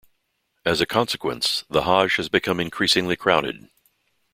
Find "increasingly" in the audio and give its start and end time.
2.59-3.15